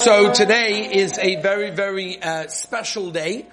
So 0.00 0.32
today 0.32 0.94
is 0.94 1.18
a 1.18 1.42
very, 1.42 1.70
very 1.72 2.22
uh, 2.22 2.46
special 2.46 3.10
day. 3.10 3.46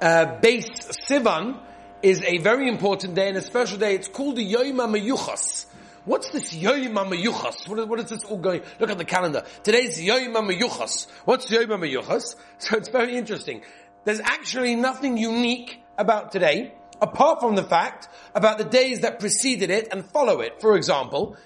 Uh, 0.00 0.40
Sivan 0.42 1.60
is 2.02 2.24
a 2.24 2.38
very 2.38 2.68
important 2.68 3.14
day 3.14 3.28
and 3.28 3.36
a 3.36 3.40
special 3.40 3.78
day. 3.78 3.94
It's 3.94 4.08
called 4.08 4.34
the 4.34 4.42
Yom 4.42 4.78
HaMeyuchas. 4.78 5.66
What's 6.04 6.30
this 6.30 6.52
Yom 6.54 6.96
HaMeyuchas? 6.96 7.68
What 7.86 8.00
is, 8.00 8.10
this 8.10 8.24
all 8.24 8.38
going? 8.38 8.62
Look 8.80 8.90
at 8.90 8.98
the 8.98 9.04
calendar. 9.04 9.44
Today's 9.62 10.02
Yom 10.02 10.34
HaMeyuchas. 10.34 11.06
What's 11.24 11.48
Yom 11.48 11.66
HaMeyuchas? 11.66 12.34
So 12.58 12.76
it's 12.76 12.88
very 12.88 13.16
interesting. 13.16 13.62
There's 14.04 14.18
actually 14.18 14.74
nothing 14.74 15.16
unique 15.16 15.78
about 15.96 16.32
today, 16.32 16.74
apart 17.00 17.38
from 17.38 17.54
the 17.54 17.62
fact 17.62 18.08
about 18.34 18.58
the 18.58 18.64
days 18.64 19.02
that 19.02 19.20
preceded 19.20 19.70
it 19.70 19.86
and 19.92 20.04
follow 20.04 20.40
it. 20.40 20.60
For 20.60 20.74
example, 20.74 21.36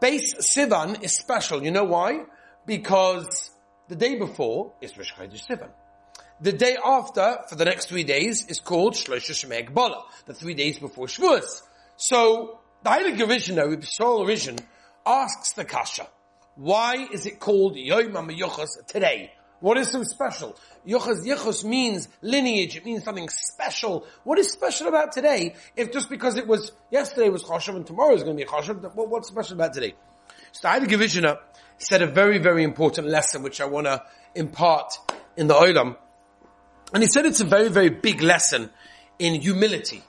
Beis 0.00 0.36
Sivan 0.38 1.02
is 1.02 1.16
special. 1.16 1.64
You 1.64 1.72
know 1.72 1.82
why? 1.82 2.26
Because 2.64 3.50
the 3.92 3.98
day 3.98 4.14
before 4.14 4.72
is 4.80 4.96
Rosh 4.96 5.12
Chodesh 5.12 5.46
Sivan. 5.46 5.68
The 6.40 6.52
day 6.52 6.78
after, 6.82 7.40
for 7.46 7.56
the 7.56 7.66
next 7.66 7.90
three 7.90 8.04
days, 8.04 8.46
is 8.48 8.58
called 8.58 8.94
Shlosha 8.94 9.32
Shemei 9.32 9.70
Bola, 9.70 10.04
the 10.24 10.32
three 10.32 10.54
days 10.54 10.78
before 10.78 11.08
Shavuos. 11.08 11.60
So, 11.98 12.58
the 12.82 12.88
Heilige 12.88 13.18
Rishon, 13.18 13.58
Rabbi 13.58 13.84
Soul 13.84 14.24
Rishon, 14.24 14.58
asks 15.04 15.52
the 15.52 15.66
Kasha, 15.66 16.06
why 16.54 17.06
is 17.12 17.26
it 17.26 17.38
called 17.38 17.76
Yom 17.76 18.12
HaMeyuchas 18.12 18.86
today? 18.86 19.30
What 19.60 19.76
is 19.76 19.90
so 19.90 20.02
special? 20.04 20.56
Yochas 20.88 21.26
Yichus 21.26 21.62
means 21.62 22.08
lineage. 22.22 22.76
It 22.76 22.86
means 22.86 23.04
something 23.04 23.28
special. 23.28 24.06
What 24.24 24.38
is 24.38 24.50
special 24.50 24.88
about 24.88 25.12
today? 25.12 25.54
If 25.76 25.92
just 25.92 26.08
because 26.08 26.38
it 26.38 26.46
was 26.46 26.72
yesterday 26.90 27.28
was 27.28 27.44
Choshev 27.44 27.76
and 27.76 27.86
tomorrow 27.86 28.14
is 28.14 28.22
going 28.22 28.38
to 28.38 28.42
be 28.42 28.50
Choshev, 28.50 28.94
what's 28.94 29.28
special 29.28 29.56
about 29.56 29.74
today? 29.74 29.94
So 30.52 30.60
the 30.62 30.68
Heilige 30.68 30.98
Rishon 30.98 31.38
said 31.82 32.02
a 32.02 32.06
very, 32.06 32.38
very 32.38 32.62
important 32.62 33.08
lesson 33.08 33.42
which 33.42 33.60
I 33.60 33.64
want 33.64 33.86
to 33.86 34.02
impart 34.34 34.92
in 35.36 35.46
the 35.46 35.54
Olam. 35.54 35.96
And 36.94 37.02
he 37.02 37.08
said 37.08 37.26
it's 37.26 37.40
a 37.40 37.44
very, 37.44 37.68
very 37.68 37.88
big 37.88 38.22
lesson 38.22 38.70
in 39.18 39.40
humility. 39.40 40.02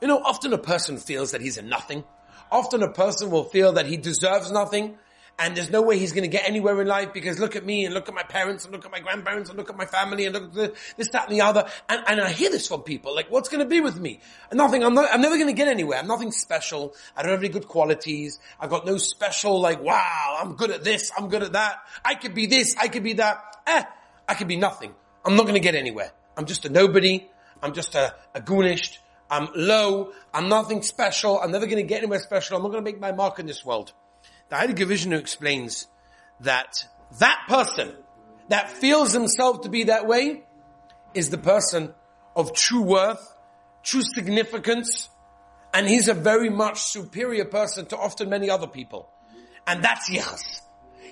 You 0.00 0.08
know, 0.08 0.18
often 0.18 0.52
a 0.52 0.58
person 0.58 0.96
feels 0.98 1.32
that 1.32 1.40
he's 1.40 1.58
a 1.58 1.62
nothing. 1.62 2.04
Often 2.50 2.82
a 2.82 2.92
person 2.92 3.30
will 3.30 3.44
feel 3.44 3.72
that 3.72 3.86
he 3.86 3.96
deserves 3.96 4.50
nothing 4.50 4.98
and 5.38 5.56
there's 5.56 5.70
no 5.70 5.82
way 5.82 5.98
he's 5.98 6.12
going 6.12 6.22
to 6.22 6.28
get 6.28 6.48
anywhere 6.48 6.80
in 6.80 6.86
life 6.86 7.12
because 7.12 7.38
look 7.38 7.56
at 7.56 7.64
me 7.64 7.84
and 7.84 7.94
look 7.94 8.08
at 8.08 8.14
my 8.14 8.22
parents 8.22 8.64
and 8.64 8.72
look 8.72 8.84
at 8.84 8.92
my 8.92 9.00
grandparents 9.00 9.50
and 9.50 9.58
look 9.58 9.70
at 9.70 9.76
my 9.76 9.86
family 9.86 10.26
and 10.26 10.34
look 10.34 10.44
at 10.56 10.74
this, 10.96 11.08
that 11.08 11.28
and 11.28 11.34
the 11.34 11.40
other. 11.40 11.66
And, 11.88 12.02
and 12.06 12.20
I 12.20 12.30
hear 12.30 12.50
this 12.50 12.68
from 12.68 12.82
people, 12.82 13.14
like, 13.14 13.30
what's 13.30 13.48
going 13.48 13.62
to 13.62 13.68
be 13.68 13.80
with 13.80 13.98
me? 13.98 14.20
Nothing, 14.52 14.84
I'm 14.84 14.94
not, 14.94 15.12
I'm 15.12 15.20
never 15.20 15.36
going 15.36 15.48
to 15.48 15.54
get 15.54 15.68
anywhere. 15.68 15.98
I'm 15.98 16.06
nothing 16.06 16.32
special. 16.32 16.94
I 17.16 17.22
don't 17.22 17.32
have 17.32 17.40
any 17.40 17.48
good 17.48 17.66
qualities. 17.68 18.38
I've 18.60 18.70
got 18.70 18.86
no 18.86 18.98
special, 18.98 19.60
like, 19.60 19.82
wow, 19.82 20.38
I'm 20.40 20.54
good 20.54 20.70
at 20.70 20.84
this, 20.84 21.10
I'm 21.16 21.28
good 21.28 21.42
at 21.42 21.52
that. 21.52 21.78
I 22.04 22.14
could 22.14 22.34
be 22.34 22.46
this, 22.46 22.76
I 22.78 22.88
could 22.88 23.02
be 23.02 23.14
that. 23.14 23.38
Eh, 23.66 23.82
I 24.28 24.34
could 24.34 24.48
be 24.48 24.56
nothing. 24.56 24.94
I'm 25.24 25.36
not 25.36 25.42
going 25.42 25.54
to 25.54 25.60
get 25.60 25.74
anywhere. 25.74 26.12
I'm 26.36 26.46
just 26.46 26.64
a 26.64 26.68
nobody. 26.68 27.28
I'm 27.62 27.74
just 27.74 27.94
a, 27.94 28.14
a 28.34 28.40
goonished. 28.40 28.98
I'm 29.30 29.48
low. 29.54 30.12
I'm 30.34 30.48
nothing 30.48 30.82
special. 30.82 31.40
I'm 31.40 31.52
never 31.52 31.66
going 31.66 31.78
to 31.78 31.88
get 31.88 31.98
anywhere 31.98 32.18
special. 32.18 32.56
I'm 32.56 32.62
not 32.62 32.70
going 32.70 32.84
to 32.84 32.90
make 32.90 33.00
my 33.00 33.12
mark 33.12 33.38
in 33.38 33.46
this 33.46 33.64
world. 33.64 33.92
The 34.48 34.56
Heilige 34.56 34.86
Rishon 34.86 35.18
explains 35.18 35.86
that 36.40 36.84
that 37.18 37.44
person 37.48 37.92
that 38.48 38.70
feels 38.70 39.12
himself 39.12 39.62
to 39.62 39.68
be 39.68 39.84
that 39.84 40.06
way 40.06 40.44
is 41.14 41.30
the 41.30 41.38
person 41.38 41.94
of 42.34 42.52
true 42.54 42.82
worth, 42.82 43.34
true 43.82 44.02
significance, 44.14 45.08
and 45.74 45.88
he's 45.88 46.08
a 46.08 46.14
very 46.14 46.50
much 46.50 46.82
superior 46.82 47.44
person 47.44 47.86
to 47.86 47.96
often 47.96 48.28
many 48.28 48.50
other 48.50 48.66
people. 48.66 49.08
And 49.66 49.82
that's 49.82 50.10
Yichus. 50.10 50.60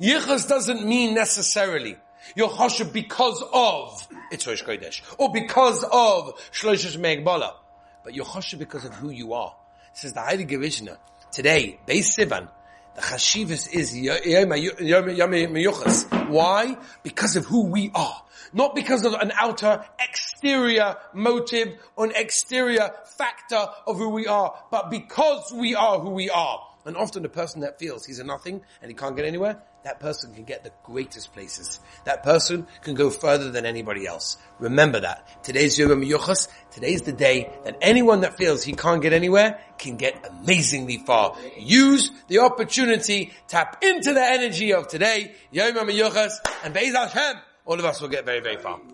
Yichus 0.00 0.48
doesn't 0.48 0.86
mean 0.86 1.14
necessarily 1.14 1.96
you're 2.34 2.48
choshev 2.48 2.92
because 2.92 3.42
of 3.52 4.08
it's 4.32 4.46
Rosh 4.46 4.64
Chodesh, 4.64 5.02
or 5.18 5.30
because 5.30 5.84
of 5.84 6.34
Shlosh 6.50 6.96
Megbala, 6.98 7.52
but 8.02 8.14
you're 8.14 8.24
choshev 8.24 8.58
because 8.58 8.84
of 8.84 8.94
who 8.94 9.10
you 9.10 9.34
are. 9.34 9.54
Says 9.92 10.12
the 10.12 10.20
Heilige 10.20 10.50
Rishon 10.50 10.96
today, 11.30 11.78
Beis 11.86 12.06
Sivan, 12.18 12.48
the 12.96 13.02
chashivas 13.02 13.72
is 13.72 13.96
Yom. 13.96 14.50
Why? 16.30 16.76
Because 17.02 17.36
of 17.36 17.44
who 17.44 17.66
we 17.66 17.90
are. 17.94 18.22
Not 18.52 18.74
because 18.74 19.04
of 19.04 19.12
an 19.14 19.32
outer 19.38 19.84
exterior 20.00 20.96
motive 21.12 21.78
or 21.96 22.06
an 22.06 22.12
exterior 22.14 22.90
factor 23.16 23.66
of 23.86 23.98
who 23.98 24.08
we 24.08 24.26
are, 24.26 24.54
but 24.70 24.90
because 24.90 25.52
we 25.54 25.74
are 25.74 25.98
who 25.98 26.10
we 26.10 26.30
are. 26.30 26.60
And 26.86 26.96
often 26.96 27.24
the 27.24 27.28
person 27.28 27.62
that 27.62 27.78
feels 27.80 28.06
he's 28.06 28.20
a 28.20 28.24
nothing 28.24 28.62
and 28.80 28.90
he 28.90 28.94
can't 28.94 29.16
get 29.16 29.24
anywhere, 29.24 29.60
that 29.82 29.98
person 29.98 30.32
can 30.32 30.44
get 30.44 30.62
the 30.62 30.70
greatest 30.84 31.32
places. 31.32 31.80
That 32.04 32.22
person 32.22 32.66
can 32.82 32.94
go 32.94 33.10
further 33.10 33.50
than 33.50 33.66
anybody 33.66 34.06
else. 34.06 34.36
Remember 34.60 35.00
that. 35.00 35.42
Today's 35.42 35.76
Yom 35.78 36.02
Yuchas. 36.02 36.48
Today's 36.70 37.02
the 37.02 37.12
day 37.12 37.50
that 37.64 37.76
anyone 37.82 38.20
that 38.20 38.36
feels 38.36 38.62
he 38.62 38.72
can't 38.72 39.02
get 39.02 39.12
anywhere 39.12 39.60
can 39.78 39.96
get 39.96 40.24
amazingly 40.28 40.98
far. 40.98 41.36
Use 41.58 42.12
the 42.28 42.38
opportunity, 42.38 43.32
tap 43.48 43.82
into 43.82 44.14
the 44.14 44.22
energy 44.22 44.72
of 44.72 44.86
today, 44.86 45.34
Yom 45.50 45.74
Yuchas, 45.74 46.34
and 46.64 46.72
Be'ez 46.72 46.94
Hashem, 46.94 47.36
all 47.64 47.78
of 47.78 47.84
us 47.84 48.00
will 48.00 48.08
get 48.08 48.24
very, 48.24 48.40
very 48.40 48.58
far. 48.58 48.80